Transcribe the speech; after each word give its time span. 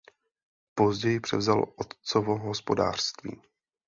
Později 0.75 1.19
převzal 1.19 1.73
otcovo 1.75 2.37
hospodářství. 2.37 3.41